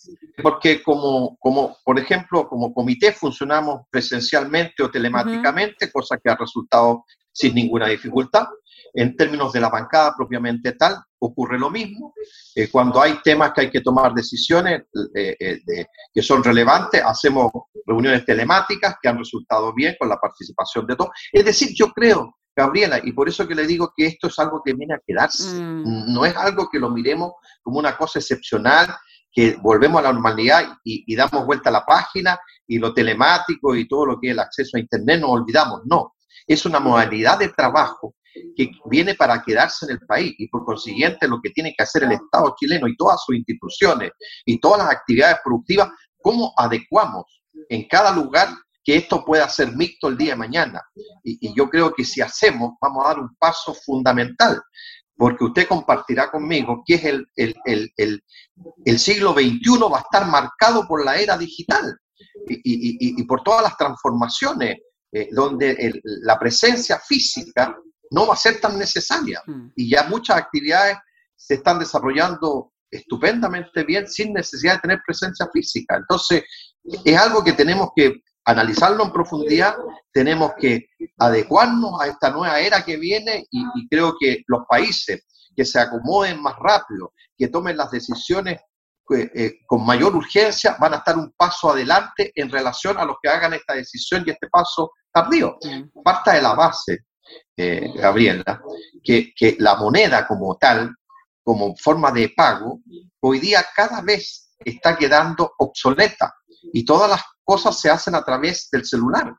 porque 0.43 0.81
como, 0.81 1.37
como, 1.41 1.77
por 1.83 1.99
ejemplo, 1.99 2.49
como 2.49 2.73
comité 2.73 3.13
funcionamos 3.13 3.81
presencialmente 3.91 4.83
o 4.83 4.91
telemáticamente, 4.91 5.91
cosa 5.91 6.19
que 6.19 6.31
ha 6.31 6.37
resultado 6.37 7.05
sin 7.38 7.54
ninguna 7.54 7.87
dificultad. 7.87 8.47
En 8.95 9.16
términos 9.16 9.52
de 9.52 9.61
la 9.61 9.68
bancada 9.68 10.14
propiamente 10.16 10.73
tal, 10.73 10.97
ocurre 11.21 11.59
lo 11.59 11.71
mismo. 11.71 12.14
Eh, 12.54 12.68
cuando 12.71 13.00
hay 13.00 13.21
temas 13.23 13.52
que 13.52 13.62
hay 13.62 13.71
que 13.71 13.80
tomar 13.80 14.12
decisiones 14.12 14.83
eh, 15.14 15.37
eh, 15.38 15.87
que 16.12 16.23
son 16.23 16.42
relevantes, 16.42 17.02
hacemos 17.04 17.50
reuniones 17.87 18.25
telemáticas 18.25 18.97
que 19.00 19.09
han 19.09 19.18
resultado 19.18 19.73
bien 19.75 19.95
con 19.99 20.09
la 20.09 20.16
participación 20.16 20.87
de 20.87 20.97
todos. 20.97 21.11
Es 21.33 21.45
decir, 21.45 21.68
yo 21.75 21.92
creo 21.92 22.37
Gabriela, 22.57 23.00
y 23.04 23.12
por 23.12 23.28
eso 23.28 23.47
que 23.47 23.54
le 23.54 23.66
digo 23.66 23.92
que 23.97 24.07
esto 24.07 24.26
es 24.26 24.38
algo 24.40 24.62
que 24.64 24.75
viene 24.75 24.95
a 24.95 25.00
quedarse. 25.07 25.61
Mm. 25.61 26.12
No 26.12 26.25
es 26.25 26.37
algo 26.37 26.68
que 26.68 26.80
lo 26.80 26.90
miremos 26.90 27.35
como 27.62 27.78
una 27.78 27.97
cosa 27.97 28.18
excepcional, 28.18 28.88
que 29.30 29.57
volvemos 29.62 30.00
a 30.00 30.02
la 30.02 30.12
normalidad 30.12 30.64
y, 30.83 31.14
damos 31.14 31.47
vuelta 31.47 31.68
a 31.68 31.73
la 31.73 31.85
página 31.85 32.37
y 32.66 32.78
lo 32.78 32.92
telemático 32.92 33.76
y 33.76 33.87
todo 33.87 34.07
lo 34.07 34.21
que 34.21 34.28
es 34.28 34.33
el 34.33 34.40
acceso 34.40 34.76
a 34.76 34.80
Internet 34.80 35.21
nos 35.21 35.30
olvidamos. 35.30 35.83
No, 35.85 36.14
es 36.49 36.64
una 36.64 36.81
modalidad 36.81 37.38
de 37.38 37.50
trabajo 37.50 38.14
que 38.57 38.71
viene 38.87 39.14
para 39.14 39.43
quedarse 39.43 39.85
en 39.87 39.93
el 39.93 40.00
país 40.00 40.35
y 40.38 40.49
por 40.49 40.64
consiguiente 40.64 41.28
lo 41.28 41.40
que 41.40 41.50
tiene 41.50 41.75
que 41.76 41.83
hacer 41.83 42.05
el 42.05 42.12
Estado 42.12 42.55
chileno 42.59 42.88
y 42.88 42.97
todas 42.97 43.23
sus 43.25 43.37
instituciones 43.37 44.12
y 44.45 44.59
todas 44.59 44.78
las 44.78 44.90
actividades 44.90 45.38
productivas, 45.45 45.90
cómo 46.21 46.52
adecuamos 46.57 47.25
en 47.69 47.87
cada 47.87 48.12
lugar 48.12 48.49
que 48.83 48.97
esto 48.97 49.25
pueda 49.25 49.49
ser 49.49 49.76
mixto 49.76 50.09
el 50.09 50.17
día 50.17 50.31
de 50.31 50.37
mañana. 50.37 50.83
Y, 51.23 51.55
yo 51.55 51.69
creo 51.69 51.93
que 51.93 52.05
si 52.05 52.23
hacemos, 52.23 52.73
vamos 52.81 53.05
a 53.05 53.09
dar 53.09 53.19
un 53.19 53.37
paso 53.37 53.75
fundamental, 53.75 54.62
porque 55.14 55.45
usted 55.45 55.69
compartirá 55.69 56.31
conmigo 56.31 56.83
que 56.87 56.95
es 56.95 57.05
el, 57.05 57.26
el, 57.37 57.55
el, 57.67 58.23
el, 58.87 58.99
siglo 58.99 59.33
XXI 59.33 59.61
va 59.93 59.99
a 59.99 60.02
estar 60.02 60.26
marcado 60.26 60.87
por 60.87 61.05
la 61.05 61.17
era 61.17 61.37
digital. 61.37 61.99
y, 62.49 63.23
por 63.25 63.43
todas 63.43 63.62
las 63.62 63.76
transformaciones 63.76 64.78
eh, 65.12 65.29
donde 65.33 66.00
la 66.03 66.38
presencia 66.38 66.99
física 66.99 67.77
no 68.11 68.27
va 68.27 68.35
a 68.35 68.38
ser 68.38 68.61
tan 68.61 68.79
necesaria. 68.79 69.43
Mm. 69.47 69.73
Y 69.77 69.91
ya 69.91 70.05
muchas 70.05 70.37
actividades 70.37 70.97
se 71.37 71.55
están 71.55 71.79
desarrollando 71.79 72.73
estupendamente 72.91 73.85
bien 73.85 74.09
sin 74.09 74.33
necesidad 74.33 74.75
de 74.75 74.81
tener 74.81 75.00
presencia 75.07 75.49
física. 75.53 75.97
Entonces, 75.97 76.45
es 77.05 77.19
algo 77.19 77.45
que 77.45 77.53
tenemos 77.53 77.91
que 77.95 78.23
analizarlo 78.45 79.05
en 79.05 79.12
profundidad, 79.12 79.77
tenemos 80.11 80.53
que 80.59 80.88
adecuarnos 81.19 82.00
a 82.00 82.07
esta 82.07 82.31
nueva 82.31 82.59
era 82.61 82.83
que 82.83 82.97
viene 82.97 83.47
y, 83.50 83.88
creo 83.88 84.15
que 84.19 84.43
los 84.47 84.62
países 84.67 85.27
que 85.55 85.67
se 85.67 85.79
acomoden 85.79 86.41
más 86.41 86.55
rápido, 86.59 87.12
que 87.37 87.49
tomen 87.49 87.77
las 87.77 87.91
decisiones 87.91 88.59
eh, 89.11 89.31
eh, 89.35 89.59
con 89.67 89.85
mayor 89.85 90.15
urgencia, 90.15 90.77
van 90.79 90.95
a 90.95 90.97
estar 90.99 91.17
un 91.17 91.33
paso 91.33 91.71
adelante 91.71 92.33
en 92.35 92.50
relación 92.50 92.99
a 92.99 93.05
los 93.05 93.17
que 93.23 93.29
hagan 93.29 93.55
esta 93.55 93.75
decisión 93.75 94.23
y 94.27 94.31
este 94.31 94.49
paso 94.49 94.93
tardío. 95.11 95.57
Parta 96.05 96.33
de 96.33 96.43
la 96.43 96.55
base, 96.55 97.07
eh, 97.57 97.91
Gabriela, 97.95 98.61
que, 99.03 99.33
que 99.35 99.57
la 99.59 99.77
moneda 99.77 100.27
como 100.27 100.57
tal, 100.57 100.95
como 101.43 101.75
forma 101.77 102.12
de 102.12 102.33
pago, 102.37 102.81
hoy 103.21 103.38
día 103.38 103.65
cada 103.75 104.03
vez 104.03 104.55
está 104.59 104.97
quedando 104.97 105.53
obsoleta 105.59 106.35
y 106.73 106.85
todas 106.85 107.09
las 107.09 107.23
cosas 107.43 107.81
se 107.81 107.91
hacen 107.91 108.15
a 108.15 108.25
través 108.25 108.69
del 108.71 108.85
celular. 108.85 109.35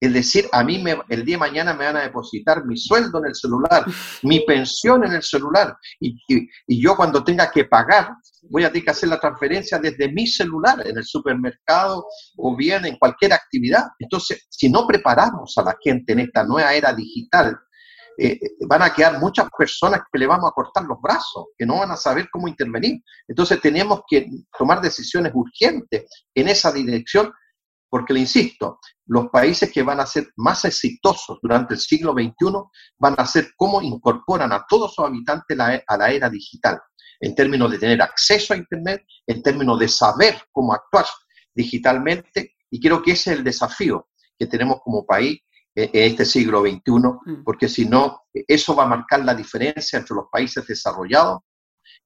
Es 0.00 0.14
decir, 0.14 0.48
a 0.50 0.64
mí 0.64 0.78
me, 0.78 0.98
el 1.10 1.24
día 1.26 1.34
de 1.34 1.40
mañana 1.40 1.74
me 1.74 1.84
van 1.84 1.98
a 1.98 2.02
depositar 2.02 2.64
mi 2.64 2.76
sueldo 2.78 3.18
en 3.18 3.26
el 3.26 3.34
celular, 3.34 3.84
mi 4.22 4.40
pensión 4.40 5.04
en 5.04 5.12
el 5.12 5.22
celular, 5.22 5.76
y, 6.00 6.16
yo 6.66 6.96
cuando 6.96 7.22
tenga 7.22 7.50
que 7.50 7.66
pagar, 7.66 8.14
voy 8.48 8.64
a 8.64 8.68
tener 8.68 8.84
que 8.84 8.90
hacer 8.92 9.10
la 9.10 9.20
transferencia 9.20 9.78
desde 9.78 10.10
mi 10.10 10.26
celular, 10.26 10.86
en 10.86 10.96
el 10.96 11.04
supermercado 11.04 12.06
o 12.38 12.56
bien 12.56 12.86
en 12.86 12.96
cualquier 12.96 13.34
actividad. 13.34 13.88
Entonces, 13.98 14.46
si 14.48 14.70
no 14.70 14.86
preparamos 14.86 15.56
a 15.58 15.62
la 15.62 15.76
gente 15.82 16.14
en 16.14 16.20
esta 16.20 16.44
nueva 16.44 16.72
era 16.72 16.94
digital, 16.94 17.58
eh, 18.22 18.38
van 18.66 18.82
a 18.82 18.92
quedar 18.92 19.18
muchas 19.18 19.48
personas 19.56 20.02
que 20.12 20.18
le 20.18 20.26
vamos 20.26 20.50
a 20.50 20.54
cortar 20.54 20.84
los 20.84 21.00
brazos, 21.00 21.48
que 21.56 21.64
no 21.64 21.78
van 21.78 21.90
a 21.90 21.96
saber 21.96 22.28
cómo 22.30 22.48
intervenir. 22.48 23.02
Entonces 23.28 23.60
tenemos 23.60 24.02
que 24.08 24.28
tomar 24.58 24.80
decisiones 24.80 25.32
urgentes 25.34 26.04
en 26.34 26.48
esa 26.48 26.72
dirección, 26.72 27.32
porque 27.90 28.14
le 28.14 28.20
insisto, 28.20 28.78
los 29.06 29.28
países 29.28 29.70
que 29.70 29.82
van 29.82 30.00
a 30.00 30.06
ser 30.06 30.28
más 30.36 30.64
exitosos 30.64 31.38
durante 31.42 31.74
el 31.74 31.80
siglo 31.80 32.12
XXI 32.12 32.34
van 32.98 33.16
a 33.18 33.26
ser 33.26 33.50
cómo 33.56 33.82
incorporan 33.82 34.52
a 34.52 34.64
todos 34.66 34.94
sus 34.94 35.04
habitantes 35.04 35.58
a 35.58 35.96
la 35.96 36.10
era 36.10 36.30
digital, 36.30 36.80
en 37.18 37.34
términos 37.34 37.70
de 37.70 37.78
tener 37.78 38.00
acceso 38.00 38.54
a 38.54 38.56
Internet, 38.56 39.04
en 39.26 39.42
términos 39.42 39.78
de 39.78 39.88
saber 39.88 40.40
cómo 40.52 40.72
actuar 40.72 41.06
digitalmente, 41.52 42.54
y 42.70 42.80
creo 42.80 43.02
que 43.02 43.12
ese 43.12 43.32
es 43.32 43.38
el 43.38 43.44
desafío 43.44 44.08
que 44.38 44.46
tenemos 44.46 44.78
como 44.82 45.04
país 45.04 45.40
en 45.74 45.90
este 45.92 46.24
siglo 46.24 46.62
XXI, 46.62 46.80
mm. 46.86 47.44
porque 47.44 47.68
si 47.68 47.86
no, 47.86 48.22
eso 48.32 48.74
va 48.74 48.84
a 48.84 48.88
marcar 48.88 49.24
la 49.24 49.34
diferencia 49.34 49.98
entre 49.98 50.14
los 50.14 50.26
países 50.30 50.66
desarrollados 50.66 51.40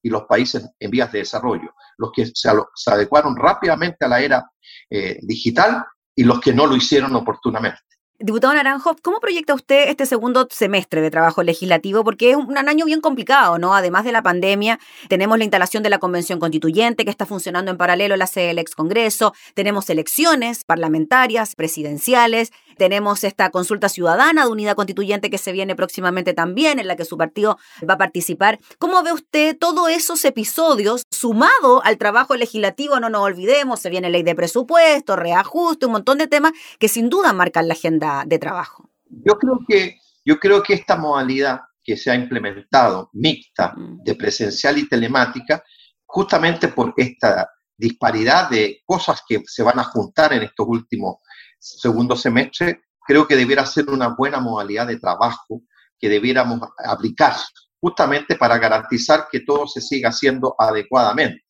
y 0.04 0.10
los 0.10 0.24
países 0.24 0.68
en 0.78 0.90
vías 0.90 1.10
de 1.10 1.20
desarrollo, 1.20 1.74
los 1.96 2.12
que 2.12 2.26
se, 2.26 2.50
adecuaron 2.90 3.34
rápidamente 3.34 4.04
a 4.04 4.08
la 4.08 4.20
era 4.20 4.44
eh, 4.90 5.18
digital 5.22 5.82
y 6.14 6.24
los 6.24 6.40
que 6.40 6.52
no 6.52 6.66
lo 6.66 6.76
hicieron 6.76 7.16
oportunamente. 7.16 7.80
Diputado 8.20 8.54
Naranjo, 8.54 8.94
¿cómo 9.02 9.18
proyecta 9.18 9.54
usted 9.54 9.88
este 9.88 10.06
segundo 10.06 10.46
semestre 10.50 11.00
de 11.00 11.10
trabajo 11.10 11.42
legislativo? 11.42 12.04
Porque 12.04 12.30
es 12.30 12.36
un 12.36 12.56
año 12.56 12.84
bien 12.84 13.00
complicado, 13.00 13.58
¿no? 13.58 13.74
Además 13.74 14.04
de 14.04 14.12
la 14.12 14.22
pandemia, 14.22 14.78
tenemos 15.08 15.36
la 15.36 15.44
instalación 15.44 15.82
de 15.82 15.90
la 15.90 15.98
Convención 15.98 16.38
Constituyente 16.38 17.04
que 17.04 17.10
está 17.10 17.26
funcionando 17.26 17.72
en 17.72 17.76
paralelo 17.76 18.14
a 18.14 18.16
la 18.16 18.28
sede 18.28 18.48
del 18.48 18.60
ex 18.60 18.76
Congreso, 18.76 19.34
tenemos 19.54 19.90
elecciones 19.90 20.64
parlamentarias, 20.64 21.56
presidenciales, 21.56 22.52
tenemos 22.76 23.24
esta 23.24 23.50
consulta 23.50 23.88
ciudadana 23.88 24.44
de 24.44 24.50
unidad 24.50 24.76
constituyente 24.76 25.30
que 25.30 25.38
se 25.38 25.52
viene 25.52 25.76
próximamente 25.76 26.34
también, 26.34 26.78
en 26.78 26.86
la 26.86 26.96
que 26.96 27.04
su 27.04 27.16
partido 27.16 27.58
va 27.88 27.94
a 27.94 27.98
participar. 27.98 28.58
¿Cómo 28.78 29.02
ve 29.02 29.12
usted 29.12 29.56
todos 29.58 29.88
esos 29.90 30.24
episodios 30.24 31.04
sumado 31.10 31.82
al 31.84 31.98
trabajo 31.98 32.36
legislativo? 32.36 33.00
No 33.00 33.10
nos 33.10 33.22
olvidemos, 33.22 33.80
se 33.80 33.90
viene 33.90 34.10
ley 34.10 34.22
de 34.22 34.34
presupuesto, 34.34 35.16
reajuste, 35.16 35.86
un 35.86 35.92
montón 35.92 36.18
de 36.18 36.26
temas 36.26 36.52
que 36.78 36.88
sin 36.88 37.08
duda 37.08 37.32
marcan 37.32 37.68
la 37.68 37.74
agenda 37.74 38.24
de 38.26 38.38
trabajo. 38.38 38.90
Yo 39.08 39.38
creo 39.38 39.58
que, 39.66 39.98
yo 40.24 40.38
creo 40.38 40.62
que 40.62 40.74
esta 40.74 40.96
modalidad 40.96 41.60
que 41.82 41.96
se 41.96 42.10
ha 42.10 42.14
implementado, 42.14 43.10
mixta, 43.12 43.74
mm. 43.76 44.02
de 44.02 44.14
presencial 44.14 44.78
y 44.78 44.88
telemática, 44.88 45.62
justamente 46.06 46.68
por 46.68 46.94
esta 46.96 47.50
disparidad 47.76 48.48
de 48.48 48.82
cosas 48.86 49.22
que 49.28 49.42
se 49.46 49.62
van 49.62 49.78
a 49.78 49.84
juntar 49.84 50.32
en 50.32 50.42
estos 50.42 50.66
últimos 50.68 51.16
segundo 51.64 52.14
semestre, 52.16 52.82
creo 53.06 53.26
que 53.26 53.36
debiera 53.36 53.64
ser 53.64 53.88
una 53.88 54.08
buena 54.08 54.40
modalidad 54.40 54.86
de 54.86 54.98
trabajo 54.98 55.62
que 55.98 56.08
debiéramos 56.08 56.60
aplicar 56.84 57.34
justamente 57.80 58.36
para 58.36 58.58
garantizar 58.58 59.28
que 59.30 59.40
todo 59.40 59.66
se 59.66 59.80
siga 59.80 60.10
haciendo 60.10 60.54
adecuadamente. 60.58 61.44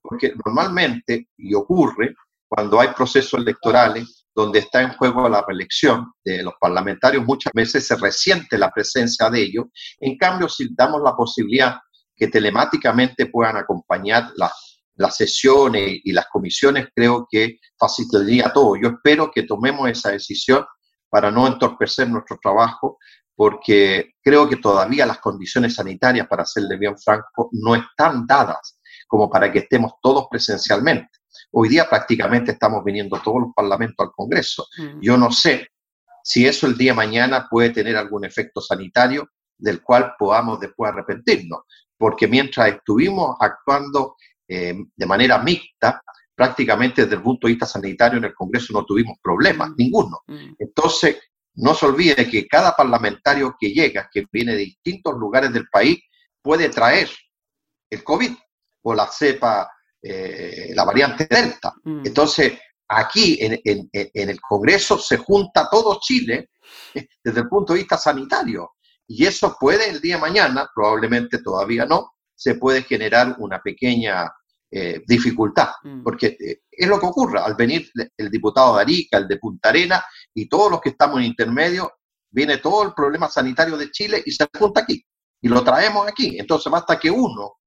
Porque 0.00 0.32
normalmente, 0.44 1.28
y 1.36 1.54
ocurre, 1.54 2.14
cuando 2.48 2.80
hay 2.80 2.88
procesos 2.88 3.40
electorales 3.40 4.26
donde 4.34 4.60
está 4.60 4.82
en 4.82 4.92
juego 4.94 5.28
la 5.28 5.44
reelección 5.46 6.12
de 6.24 6.42
los 6.42 6.54
parlamentarios, 6.60 7.24
muchas 7.24 7.52
veces 7.52 7.86
se 7.86 7.96
resiente 7.96 8.58
la 8.58 8.70
presencia 8.70 9.30
de 9.30 9.42
ellos. 9.42 9.66
En 10.00 10.16
cambio, 10.16 10.48
si 10.48 10.68
damos 10.74 11.02
la 11.02 11.14
posibilidad 11.14 11.76
que 12.16 12.28
telemáticamente 12.28 13.26
puedan 13.26 13.56
acompañar 13.56 14.30
las 14.36 14.71
las 14.96 15.16
sesiones 15.16 16.00
y 16.04 16.12
las 16.12 16.26
comisiones 16.26 16.88
creo 16.94 17.26
que 17.30 17.58
facilitaría 17.78 18.52
todo. 18.52 18.76
Yo 18.76 18.88
espero 18.90 19.30
que 19.30 19.44
tomemos 19.44 19.88
esa 19.88 20.10
decisión 20.10 20.64
para 21.08 21.30
no 21.30 21.46
entorpecer 21.46 22.08
nuestro 22.08 22.38
trabajo, 22.40 22.98
porque 23.34 24.12
creo 24.22 24.48
que 24.48 24.56
todavía 24.56 25.06
las 25.06 25.18
condiciones 25.18 25.74
sanitarias, 25.74 26.26
para 26.26 26.44
serle 26.44 26.76
bien 26.76 26.98
franco, 26.98 27.48
no 27.52 27.74
están 27.74 28.26
dadas 28.26 28.78
como 29.06 29.28
para 29.28 29.50
que 29.50 29.60
estemos 29.60 29.92
todos 30.00 30.26
presencialmente. 30.30 31.10
Hoy 31.50 31.68
día 31.68 31.88
prácticamente 31.88 32.52
estamos 32.52 32.82
viniendo 32.84 33.20
todos 33.20 33.42
los 33.42 33.50
parlamentos 33.54 34.06
al 34.06 34.12
Congreso. 34.12 34.66
Mm. 34.78 35.00
Yo 35.00 35.16
no 35.16 35.30
sé 35.30 35.68
si 36.22 36.46
eso 36.46 36.66
el 36.66 36.78
día 36.78 36.92
de 36.92 36.96
mañana 36.96 37.48
puede 37.50 37.70
tener 37.70 37.96
algún 37.96 38.24
efecto 38.24 38.60
sanitario 38.60 39.28
del 39.58 39.82
cual 39.82 40.14
podamos 40.18 40.60
después 40.60 40.90
arrepentirnos, 40.90 41.60
porque 41.96 42.26
mientras 42.26 42.68
estuvimos 42.68 43.36
actuando 43.38 44.16
eh, 44.54 44.74
de 44.94 45.06
manera 45.06 45.38
mixta, 45.38 46.02
prácticamente 46.34 47.02
desde 47.02 47.16
el 47.16 47.22
punto 47.22 47.46
de 47.46 47.54
vista 47.54 47.64
sanitario 47.64 48.18
en 48.18 48.24
el 48.24 48.34
Congreso 48.34 48.74
no 48.74 48.84
tuvimos 48.84 49.16
problemas, 49.22 49.70
mm. 49.70 49.74
ninguno. 49.78 50.20
Mm. 50.26 50.52
Entonces, 50.58 51.16
no 51.54 51.74
se 51.74 51.86
olvide 51.86 52.28
que 52.28 52.46
cada 52.46 52.76
parlamentario 52.76 53.56
que 53.58 53.70
llega, 53.72 54.10
que 54.12 54.26
viene 54.30 54.52
de 54.52 54.58
distintos 54.58 55.14
lugares 55.14 55.52
del 55.54 55.68
país, 55.68 55.98
puede 56.42 56.68
traer 56.68 57.08
el 57.88 58.04
COVID 58.04 58.32
o 58.82 58.94
la 58.94 59.06
cepa, 59.06 59.70
eh, 60.02 60.72
la 60.74 60.84
variante 60.84 61.26
Delta. 61.30 61.72
Mm. 61.84 62.02
Entonces, 62.04 62.52
aquí 62.88 63.38
en, 63.40 63.58
en, 63.64 63.88
el 64.12 64.38
Congreso 64.38 64.98
se 64.98 65.16
junta 65.16 65.66
todo 65.70 65.98
Chile 65.98 66.50
eh, 66.92 67.06
desde 67.24 67.40
el 67.40 67.48
punto 67.48 67.72
de 67.72 67.78
vista 67.78 67.96
sanitario. 67.96 68.72
Y 69.06 69.24
eso 69.24 69.56
puede 69.58 69.88
el 69.88 70.00
día 70.02 70.16
de 70.16 70.20
mañana, 70.20 70.68
probablemente 70.74 71.38
todavía 71.42 71.86
no, 71.86 72.12
se 72.34 72.56
puede 72.56 72.82
generar 72.82 73.36
una 73.38 73.60
pequeña 73.60 74.30
eh, 74.74 75.02
dificultad, 75.06 75.68
mm. 75.82 76.02
porque 76.02 76.28
eh, 76.28 76.62
es 76.70 76.88
lo 76.88 76.98
que 76.98 77.04
ocurre 77.04 77.38
al 77.38 77.54
venir 77.54 77.90
el 78.16 78.30
diputado 78.30 78.76
de 78.76 78.80
Arica, 78.80 79.18
el 79.18 79.28
de 79.28 79.36
Punta 79.36 79.68
Arena 79.68 80.02
y 80.32 80.48
todos 80.48 80.70
los 80.70 80.80
que 80.80 80.88
estamos 80.88 81.18
en 81.18 81.24
intermedio, 81.24 81.92
viene 82.30 82.56
todo 82.56 82.82
el 82.84 82.94
problema 82.94 83.28
sanitario 83.28 83.76
de 83.76 83.90
Chile 83.90 84.22
y 84.24 84.32
se 84.32 84.48
junta 84.58 84.80
aquí 84.80 85.04
y 85.42 85.48
lo 85.48 85.62
traemos 85.62 86.08
aquí. 86.08 86.38
Entonces 86.38 86.72
basta 86.72 86.98
que 86.98 87.10
uno 87.10 87.58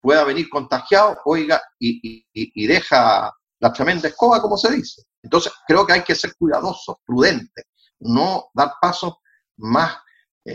pueda 0.00 0.24
venir 0.24 0.48
contagiado, 0.48 1.18
oiga, 1.26 1.60
y, 1.78 2.24
y 2.32 2.66
deja 2.66 3.30
la 3.60 3.72
tremenda 3.74 4.08
escoba, 4.08 4.40
como 4.40 4.56
se 4.56 4.72
dice. 4.72 5.02
Entonces 5.22 5.52
creo 5.68 5.86
que 5.86 5.92
hay 5.92 6.02
que 6.04 6.14
ser 6.14 6.34
cuidadosos, 6.38 6.96
prudentes, 7.04 7.66
no 7.98 8.46
dar 8.54 8.72
pasos 8.80 9.16
más 9.58 9.98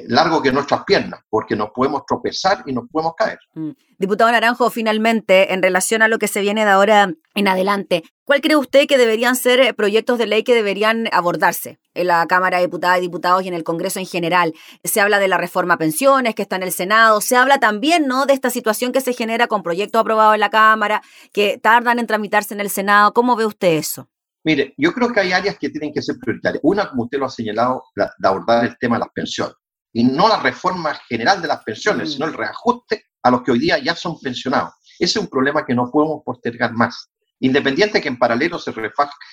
largo 0.07 0.41
que 0.41 0.51
nuestras 0.51 0.83
piernas, 0.85 1.21
porque 1.29 1.55
nos 1.55 1.71
podemos 1.71 2.05
tropezar 2.05 2.63
y 2.65 2.73
nos 2.73 2.85
podemos 2.89 3.13
caer. 3.15 3.39
Mm. 3.53 3.71
Diputado 3.97 4.31
Naranjo, 4.31 4.69
finalmente, 4.69 5.53
en 5.53 5.61
relación 5.61 6.01
a 6.01 6.07
lo 6.07 6.17
que 6.17 6.27
se 6.27 6.41
viene 6.41 6.65
de 6.65 6.71
ahora 6.71 7.13
en 7.35 7.47
adelante, 7.47 8.03
¿cuál 8.23 8.41
cree 8.41 8.55
usted 8.55 8.87
que 8.87 8.97
deberían 8.97 9.35
ser 9.35 9.59
eh, 9.59 9.73
proyectos 9.73 10.17
de 10.17 10.25
ley 10.25 10.43
que 10.43 10.55
deberían 10.55 11.07
abordarse 11.11 11.79
en 11.93 12.07
la 12.07 12.25
Cámara 12.25 12.57
de 12.57 12.63
Diputadas 12.63 12.97
y 12.97 13.01
Diputados 13.01 13.43
y 13.43 13.49
en 13.49 13.53
el 13.53 13.63
Congreso 13.63 13.99
en 13.99 14.05
general? 14.05 14.53
Se 14.83 15.01
habla 15.01 15.19
de 15.19 15.27
la 15.27 15.37
reforma 15.37 15.75
a 15.75 15.77
pensiones 15.77 16.35
que 16.35 16.41
está 16.41 16.55
en 16.55 16.63
el 16.63 16.71
Senado, 16.71 17.21
se 17.21 17.35
habla 17.35 17.59
también 17.59 18.07
¿no? 18.07 18.25
de 18.25 18.33
esta 18.33 18.49
situación 18.49 18.91
que 18.91 19.01
se 19.01 19.13
genera 19.13 19.47
con 19.47 19.61
proyectos 19.61 19.99
aprobados 19.99 20.33
en 20.33 20.39
la 20.39 20.49
Cámara, 20.49 21.01
que 21.33 21.59
tardan 21.61 21.99
en 21.99 22.07
tramitarse 22.07 22.53
en 22.53 22.61
el 22.61 22.69
Senado. 22.69 23.13
¿Cómo 23.13 23.35
ve 23.35 23.45
usted 23.45 23.73
eso? 23.73 24.07
Mire, 24.43 24.73
yo 24.77 24.91
creo 24.93 25.13
que 25.13 25.19
hay 25.19 25.33
áreas 25.33 25.57
que 25.59 25.69
tienen 25.69 25.93
que 25.93 26.01
ser 26.01 26.15
prioritarias. 26.19 26.61
Una, 26.63 26.89
como 26.89 27.03
usted 27.03 27.19
lo 27.19 27.25
ha 27.25 27.29
señalado, 27.29 27.83
de 27.95 28.27
abordar 28.27 28.65
el 28.65 28.75
tema 28.79 28.95
de 28.95 29.01
las 29.01 29.09
pensiones 29.13 29.53
y 29.93 30.03
no 30.03 30.27
la 30.27 30.39
reforma 30.39 30.93
general 31.07 31.41
de 31.41 31.47
las 31.47 31.63
pensiones, 31.63 32.09
mm. 32.09 32.11
sino 32.13 32.25
el 32.25 32.33
reajuste 32.33 33.05
a 33.23 33.31
los 33.31 33.43
que 33.43 33.51
hoy 33.51 33.59
día 33.59 33.77
ya 33.79 33.95
son 33.95 34.19
pensionados. 34.19 34.73
Ese 34.99 35.19
es 35.19 35.23
un 35.23 35.27
problema 35.27 35.65
que 35.65 35.75
no 35.75 35.89
podemos 35.91 36.21
postergar 36.23 36.73
más. 36.73 37.09
independiente 37.39 37.99
que 37.99 38.07
en 38.07 38.19
paralelo 38.19 38.59
se, 38.59 38.71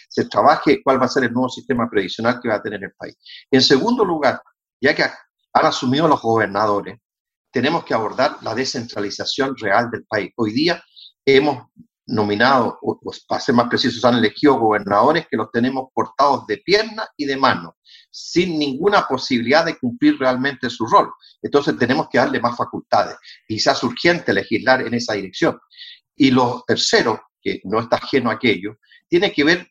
se 0.08 0.24
trabaje 0.24 0.80
cuál 0.82 1.00
va 1.00 1.04
a 1.04 1.08
ser 1.08 1.24
el 1.24 1.32
nuevo 1.32 1.50
sistema 1.50 1.88
previsional 1.90 2.40
que 2.40 2.48
va 2.48 2.54
a 2.54 2.62
tener 2.62 2.82
el 2.82 2.92
país. 2.92 3.16
En 3.50 3.60
segundo 3.60 4.02
lugar, 4.02 4.40
ya 4.80 4.94
que 4.94 5.02
han 5.02 5.66
asumido 5.66 6.08
los 6.08 6.22
gobernadores, 6.22 6.98
tenemos 7.50 7.84
que 7.84 7.94
abordar 7.94 8.38
la 8.42 8.54
descentralización 8.54 9.54
real 9.56 9.90
del 9.90 10.04
país. 10.06 10.32
Hoy 10.36 10.52
día 10.52 10.82
hemos 11.26 11.68
nominado, 12.08 12.78
o, 12.82 12.98
para 13.28 13.40
ser 13.40 13.54
más 13.54 13.68
precisos, 13.68 14.04
han 14.04 14.16
elegido 14.16 14.58
gobernadores 14.58 15.26
que 15.30 15.36
los 15.36 15.50
tenemos 15.52 15.88
portados 15.94 16.46
de 16.46 16.58
pierna 16.58 17.06
y 17.16 17.26
de 17.26 17.36
mano, 17.36 17.76
sin 18.10 18.58
ninguna 18.58 19.06
posibilidad 19.06 19.64
de 19.64 19.78
cumplir 19.78 20.18
realmente 20.18 20.70
su 20.70 20.86
rol. 20.86 21.12
Entonces 21.42 21.76
tenemos 21.78 22.08
que 22.10 22.18
darle 22.18 22.40
más 22.40 22.56
facultades. 22.56 23.16
Quizás 23.46 23.82
urgente 23.84 24.32
legislar 24.32 24.82
en 24.82 24.94
esa 24.94 25.14
dirección. 25.14 25.58
Y 26.16 26.30
lo 26.30 26.64
tercero, 26.66 27.20
que 27.40 27.60
no 27.64 27.78
está 27.80 27.96
ajeno 27.96 28.30
a 28.30 28.34
aquello, 28.34 28.78
tiene 29.06 29.30
que 29.30 29.44
ver 29.44 29.68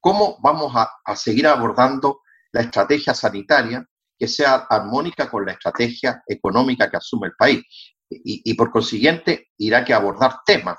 cómo 0.00 0.38
vamos 0.42 0.72
a, 0.74 1.16
seguir 1.16 1.46
abordando 1.46 2.20
la 2.52 2.62
estrategia 2.62 3.14
sanitaria 3.14 3.86
que 4.18 4.26
sea 4.26 4.66
armónica 4.68 5.30
con 5.30 5.46
la 5.46 5.52
estrategia 5.52 6.22
económica 6.26 6.90
que 6.90 6.96
asume 6.96 7.28
el 7.28 7.34
país. 7.38 7.62
Y, 8.08 8.54
por 8.54 8.70
consiguiente, 8.70 9.48
irá 9.58 9.84
que 9.84 9.92
abordar 9.92 10.38
temas 10.46 10.76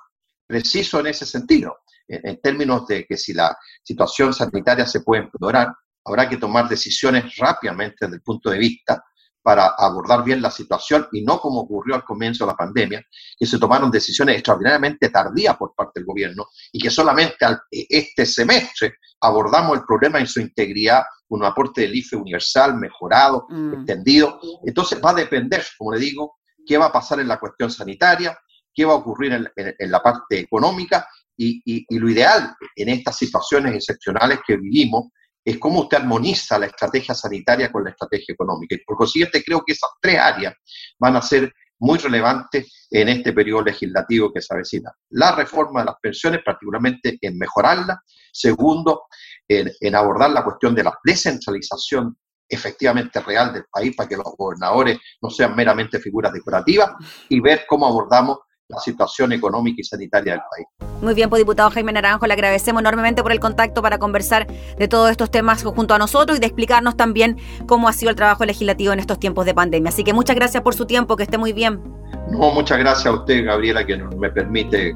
precisos 0.47 1.01
en 1.01 1.07
ese 1.07 1.25
sentido, 1.25 1.77
en, 2.07 2.39
términos 2.41 2.87
de 2.87 3.05
que 3.05 3.17
si 3.17 3.33
la 3.33 3.55
situación 3.83 4.33
sanitaria 4.33 4.85
se 4.85 5.01
puede 5.01 5.23
empeorar, 5.23 5.73
habrá 6.05 6.29
que 6.29 6.37
tomar 6.37 6.69
decisiones 6.69 7.35
rápidamente 7.35 7.97
desde 8.01 8.15
el 8.15 8.21
punto 8.21 8.49
de 8.49 8.57
vista 8.57 9.03
para 9.47 9.67
abordar 9.77 10.23
bien 10.25 10.41
la 10.41 10.51
situación 10.51 11.07
y 11.13 11.21
no 11.21 11.39
como 11.39 11.61
ocurrió 11.61 11.95
al 11.95 12.03
comienzo 12.03 12.45
de 12.45 12.51
la 12.51 12.57
pandemia, 12.57 13.01
que 13.37 13.45
se 13.45 13.57
tomaron 13.57 13.89
decisiones 13.89 14.35
extraordinariamente 14.35 15.09
tardías 15.09 15.55
por 15.55 15.73
parte 15.73 15.99
del 15.99 16.05
gobierno 16.05 16.47
y 16.71 16.79
que 16.79 16.89
solamente 16.89 17.45
este 17.71 18.25
semestre 18.25 18.95
abordamos 19.21 19.77
el 19.77 19.85
problema 19.85 20.19
en 20.19 20.27
su 20.27 20.41
integridad, 20.41 21.03
un 21.29 21.45
aporte 21.45 21.81
del 21.81 21.95
IFE 21.95 22.17
universal, 22.17 22.75
mejorado, 22.75 23.45
mm. 23.49 23.73
extendido. 23.75 24.39
Entonces 24.65 24.99
va 25.03 25.11
a 25.11 25.15
depender, 25.15 25.63
como 25.77 25.93
le 25.93 25.99
digo, 25.99 26.39
qué 26.65 26.77
va 26.77 26.87
a 26.87 26.91
pasar 26.91 27.21
en 27.21 27.29
la 27.29 27.39
cuestión 27.39 27.71
sanitaria, 27.71 28.37
qué 28.77 28.85
va 28.85 28.93
a 28.93 28.97
ocurrir 28.97 29.33
en, 29.33 29.91
la 29.91 30.03
parte 30.03 30.39
económica 30.39 31.07
y, 31.35 31.61
y 31.65 31.97
lo 31.97 32.09
ideal 32.09 32.55
en 32.75 32.89
estas 32.89 33.17
situaciones 33.17 33.73
excepcionales 33.73 34.39
que 34.45 34.57
vivimos 34.57 35.05
es 35.43 35.57
cómo 35.57 35.81
usted 35.81 35.97
armoniza 35.97 36.59
la 36.59 36.65
estrategia 36.67 37.15
sanitaria 37.15 37.71
con 37.71 37.83
la 37.83 37.91
estrategia 37.91 38.33
económica. 38.33 38.75
Y 38.75 38.83
por 38.85 38.97
consiguiente, 38.97 39.41
creo 39.43 39.63
que 39.65 39.73
esas 39.73 39.89
tres 40.01 40.19
áreas 40.19 40.53
van 40.99 41.15
a 41.15 41.21
ser 41.21 41.53
muy 41.79 41.97
relevantes 41.99 42.87
en 42.91 43.07
este 43.09 43.31
periodo 43.31 43.63
legislativo 43.63 44.33
que 44.33 44.41
se 44.41 44.53
avecina. 44.53 44.91
La 45.11 45.31
reforma 45.31 45.79
de 45.79 45.85
las 45.85 45.95
pensiones, 46.01 46.41
particularmente 46.43 47.17
en 47.21 47.37
mejorarla. 47.37 48.01
Segundo, 48.31 49.03
en, 49.47 49.95
abordar 49.95 50.31
la 50.31 50.43
cuestión 50.43 50.75
de 50.75 50.83
la 50.83 50.93
descentralización 51.03 52.17
efectivamente 52.49 53.21
real 53.21 53.53
del 53.53 53.65
país 53.71 53.95
para 53.95 54.09
que 54.09 54.17
los 54.17 54.35
gobernadores 54.37 54.99
no 55.21 55.29
sean 55.29 55.55
meramente 55.55 55.99
figuras 55.99 56.33
decorativas 56.33 56.91
y 57.29 57.39
ver 57.39 57.65
cómo 57.67 57.87
abordamos 57.87 58.39
la 58.69 58.79
situación 58.79 59.31
económica 59.31 59.77
y 59.79 59.83
sanitaria 59.83 60.33
del 60.33 60.41
país. 60.51 60.67
Muy 61.01 61.13
bien, 61.13 61.29
pues 61.29 61.39
diputado 61.39 61.69
Jaime 61.69 61.93
Naranjo, 61.93 62.27
le 62.27 62.33
agradecemos 62.33 62.81
enormemente 62.81 63.23
por 63.23 63.31
el 63.31 63.39
contacto 63.39 63.81
para 63.81 63.97
conversar 63.97 64.47
de 64.47 64.87
todos 64.87 65.11
estos 65.11 65.31
temas 65.31 65.63
junto 65.63 65.93
a 65.93 65.97
nosotros 65.97 66.37
y 66.37 66.41
de 66.41 66.47
explicarnos 66.47 66.97
también 66.97 67.37
cómo 67.65 67.87
ha 67.87 67.93
sido 67.93 68.09
el 68.09 68.15
trabajo 68.15 68.45
legislativo 68.45 68.93
en 68.93 68.99
estos 68.99 69.19
tiempos 69.19 69.45
de 69.45 69.53
pandemia. 69.53 69.89
Así 69.89 70.03
que 70.03 70.13
muchas 70.13 70.35
gracias 70.35 70.63
por 70.63 70.75
su 70.75 70.85
tiempo, 70.85 71.15
que 71.15 71.23
esté 71.23 71.37
muy 71.37 71.53
bien. 71.53 71.81
No, 72.31 72.51
muchas 72.51 72.77
gracias 72.79 73.05
a 73.07 73.11
usted, 73.11 73.45
Gabriela, 73.45 73.85
que 73.85 73.97
me 73.97 74.29
permite 74.29 74.93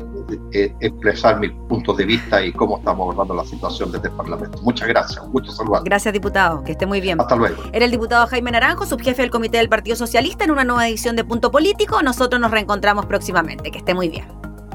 eh, 0.54 0.74
expresar 0.80 1.40
mis 1.40 1.52
puntos 1.70 1.98
de 1.98 2.06
vista 2.06 2.44
y 2.44 2.52
cómo 2.52 2.78
estamos 2.78 3.04
abordando 3.04 3.34
la 3.36 3.46
situación 3.46 3.92
desde 3.92 4.10
el 4.10 4.14
Parlamento. 4.16 4.60
Muchas 4.62 4.88
gracias, 4.88 5.26
muchos 5.30 5.56
saludos. 5.56 5.84
Gracias, 5.84 6.14
diputado, 6.14 6.64
que 6.64 6.74
esté 6.74 6.86
muy 6.86 7.02
bien. 7.02 7.20
Hasta 7.20 7.36
luego. 7.36 7.64
Era 7.72 7.86
el 7.86 7.92
diputado 7.92 8.28
Jaime 8.28 8.52
Naranjo, 8.52 8.86
subjefe 8.86 9.22
del 9.22 9.32
Comité 9.32 9.58
del 9.58 9.70
Partido 9.70 9.96
Socialista, 9.96 10.44
en 10.44 10.52
una 10.52 10.64
nueva 10.64 10.88
edición 10.88 11.16
de 11.16 11.24
Punto 11.24 11.52
Político. 11.52 12.02
Nosotros 12.02 12.40
nos 12.40 12.52
reencontramos 12.52 13.06
próximamente. 13.06 13.72
Que 13.72 13.80
esté 13.80 13.94
muy 13.94 14.10
bien. 14.10 14.26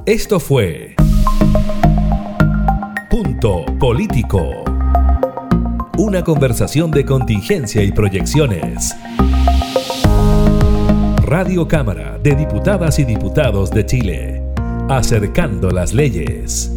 Esto 0.06 0.40
fue 0.40 0.94
Punto 3.10 3.64
Político. 3.78 4.64
Una 5.98 6.22
conversación 6.22 6.90
de 6.90 7.04
contingencia 7.04 7.82
y 7.82 7.92
proyecciones. 7.92 8.94
Radio 11.38 11.68
Cámara 11.68 12.18
de 12.22 12.34
Diputadas 12.34 12.98
y 12.98 13.04
Diputados 13.04 13.70
de 13.70 13.84
Chile 13.84 14.42
acercando 14.88 15.70
las 15.70 15.92
leyes. 15.92 16.75